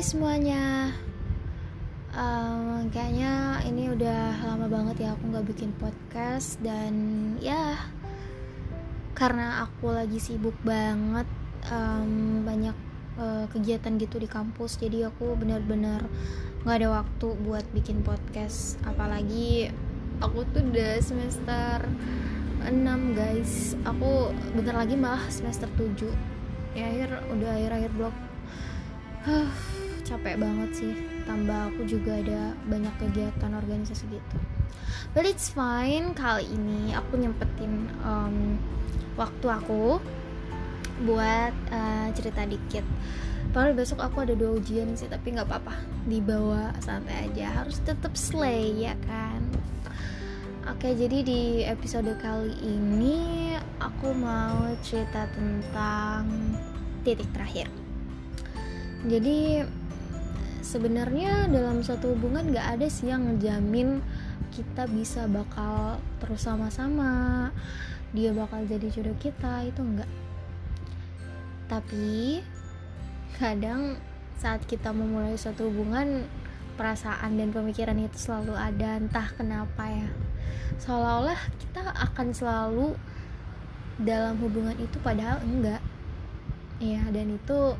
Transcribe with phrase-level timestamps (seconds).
[0.00, 0.96] Semuanya.
[2.16, 6.94] Um, Kayaknya ini udah lama banget ya aku gak bikin podcast Dan
[7.38, 7.78] ya
[9.14, 11.28] Karena aku lagi sibuk banget
[11.70, 12.74] um, Banyak
[13.20, 16.02] uh, kegiatan gitu di kampus Jadi aku bener-bener
[16.64, 18.80] gak ada waktu buat bikin podcast.
[18.88, 19.68] Apalagi
[20.24, 21.88] aku tuh udah semester
[22.64, 22.72] 6
[23.16, 23.76] guys.
[23.84, 26.08] Aku bentar lagi malah semester 7
[26.72, 28.16] Ya akhir udah akhir-akhir blok.
[29.20, 29.52] Huh,
[30.10, 30.92] capek banget sih.
[31.22, 34.36] Tambah aku juga ada banyak kegiatan organisasi gitu.
[35.14, 38.58] But it's fine kali ini aku nyempetin um,
[39.14, 40.02] waktu aku
[41.06, 42.82] buat uh, cerita dikit.
[43.50, 45.78] Padahal besok aku ada dua ujian sih tapi nggak apa-apa.
[46.06, 47.62] Dibawa santai aja.
[47.62, 49.42] Harus tetap slay ya kan?
[50.70, 53.50] Oke jadi di episode kali ini
[53.82, 56.30] aku mau cerita tentang
[57.02, 57.66] titik terakhir.
[59.08, 59.64] Jadi
[60.60, 64.00] sebenarnya dalam satu hubungan gak ada sih yang ngejamin
[64.50, 67.48] kita bisa bakal terus sama-sama
[68.10, 70.10] dia bakal jadi jodoh kita itu enggak
[71.70, 72.42] tapi
[73.38, 73.94] kadang
[74.40, 76.26] saat kita memulai suatu hubungan
[76.80, 80.08] perasaan dan pemikiran itu selalu ada entah kenapa ya.
[80.80, 82.96] Seolah-olah kita akan selalu
[84.00, 85.84] dalam hubungan itu padahal enggak
[86.80, 87.76] ya dan itu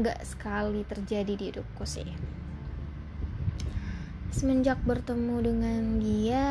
[0.00, 2.08] nggak sekali terjadi di hidupku sih.
[4.28, 6.46] Semenjak bertemu dengan dia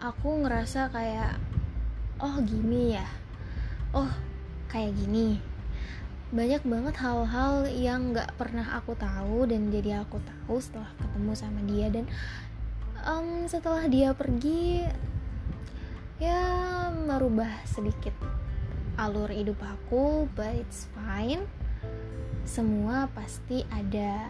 [0.00, 1.36] aku ngerasa kayak
[2.20, 3.06] oh gini ya.
[3.92, 4.08] Oh
[4.72, 5.36] kayak gini.
[6.32, 11.60] Banyak banget hal-hal yang nggak pernah aku tahu dan jadi aku tahu setelah ketemu sama
[11.68, 12.08] dia dan
[13.04, 14.86] um, setelah dia pergi
[16.22, 16.40] ya
[16.94, 18.14] merubah sedikit
[19.00, 21.44] alur hidup aku but it's fine.
[22.42, 24.28] Semua pasti ada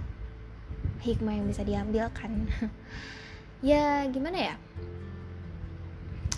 [1.03, 2.47] hikmah yang bisa diambil kan.
[3.63, 4.55] Ya gimana ya?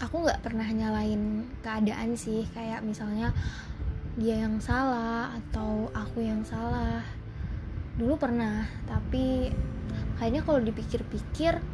[0.04, 3.32] Aku nggak pernah nyalain keadaan sih kayak misalnya
[4.20, 7.00] dia yang salah atau aku yang salah.
[7.96, 9.48] Dulu pernah tapi
[10.20, 11.64] kayaknya kalau dipikir-pikir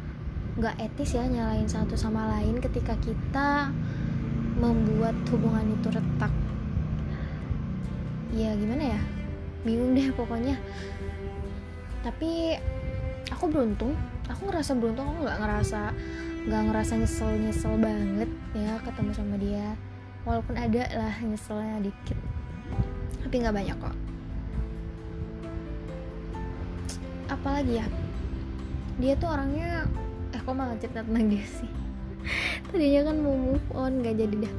[0.55, 3.75] nggak etis ya nyalain satu sama lain ketika kita
[4.61, 6.29] membuat hubungan itu retak.
[8.31, 9.01] Ya gimana ya?
[9.65, 10.55] Bingung deh pokoknya.
[12.05, 12.55] Tapi
[13.33, 13.97] aku beruntung.
[14.29, 15.81] Aku ngerasa beruntung aku nggak ngerasa
[16.41, 19.67] nggak ngerasa nyesel nyesel banget ya ketemu sama dia.
[20.21, 22.17] Walaupun ada lah nyeselnya dikit.
[23.25, 23.97] Tapi nggak banyak kok.
[27.33, 27.85] Apalagi ya?
[29.01, 29.89] Dia tuh orangnya
[30.31, 31.71] eh kok malah cerita tentang dia sih
[32.71, 34.53] tadinya kan mau move on gak jadi dah.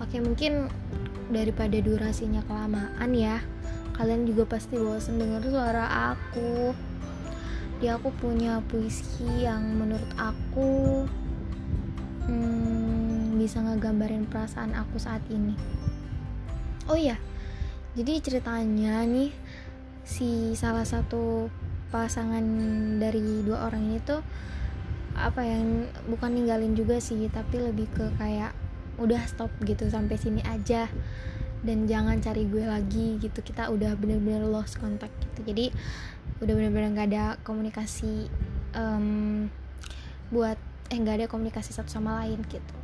[0.00, 0.72] Oke mungkin
[1.30, 3.38] daripada durasinya kelamaan ya
[3.94, 6.72] kalian juga pasti bosan denger suara aku.
[7.80, 11.04] Dia aku punya puisi yang menurut aku
[12.28, 15.52] hmm, bisa ngegambarin perasaan aku saat ini.
[16.88, 17.20] Oh iya
[17.98, 19.34] jadi ceritanya nih
[20.06, 21.50] si salah satu
[21.90, 22.42] pasangan
[23.02, 24.22] dari dua orang ini tuh
[25.26, 28.56] apa yang bukan ninggalin juga sih tapi lebih ke kayak
[29.00, 30.88] udah stop gitu sampai sini aja
[31.60, 33.40] dan jangan cari gue lagi gitu.
[33.44, 35.52] Kita udah bener-bener lost contact gitu.
[35.52, 35.66] Jadi
[36.40, 38.32] udah bener-bener nggak ada komunikasi
[38.72, 39.48] um,
[40.32, 40.56] buat
[40.90, 42.76] eh nggak ada komunikasi satu sama lain gitu.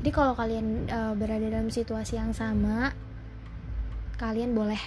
[0.00, 2.94] Jadi kalau kalian uh, berada dalam situasi yang sama
[4.14, 4.78] kalian boleh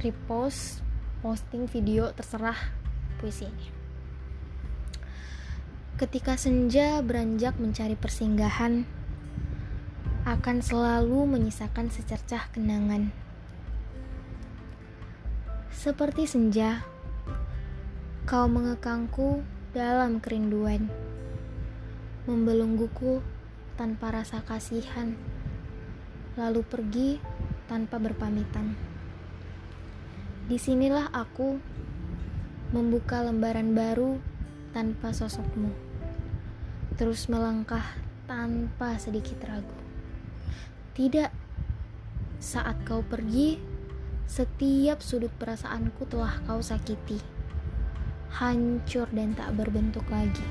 [0.00, 0.86] repost
[1.18, 2.56] posting video terserah
[3.18, 3.75] puisi ini
[5.96, 8.84] Ketika senja beranjak mencari persinggahan,
[10.28, 13.16] akan selalu menyisakan secercah kenangan.
[15.72, 16.84] Seperti senja,
[18.28, 19.40] kau mengekangku
[19.72, 20.92] dalam kerinduan,
[22.28, 23.24] membelengguku
[23.80, 25.16] tanpa rasa kasihan,
[26.36, 27.24] lalu pergi
[27.72, 28.76] tanpa berpamitan.
[30.44, 31.56] Di sinilah aku
[32.76, 34.20] membuka lembaran baru
[34.76, 35.85] tanpa sosokmu
[36.96, 37.84] terus melangkah
[38.24, 39.76] tanpa sedikit ragu.
[40.96, 41.28] Tidak,
[42.40, 43.60] saat kau pergi,
[44.24, 47.20] setiap sudut perasaanku telah kau sakiti,
[48.32, 50.44] hancur dan tak berbentuk lagi.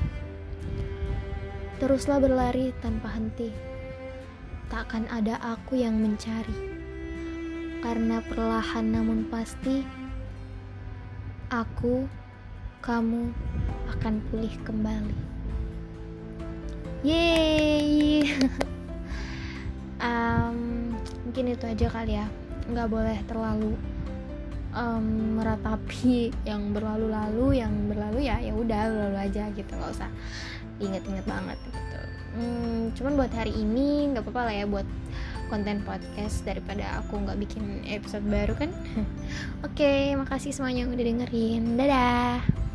[1.82, 3.50] Teruslah berlari tanpa henti,
[4.70, 6.56] takkan ada aku yang mencari,
[7.82, 9.82] karena perlahan namun pasti
[11.50, 12.06] aku,
[12.86, 13.34] kamu
[13.98, 15.35] akan pulih kembali.
[17.06, 18.26] Yeay.
[19.96, 20.92] Um,
[21.24, 22.28] Mungkin itu aja kali ya.
[22.68, 23.72] Nggak boleh terlalu
[24.76, 29.72] um, meratapi yang berlalu-lalu yang berlalu ya ya udah berlalu aja gitu.
[29.72, 30.10] Nggak usah
[30.76, 32.00] inget-inget banget gitu.
[32.36, 34.86] Hmm, cuman buat hari ini nggak apa-apa lah ya buat
[35.48, 38.68] konten podcast daripada aku nggak bikin episode baru kan.
[39.64, 41.64] Oke okay, makasih semuanya yang udah dengerin.
[41.80, 42.65] Dadah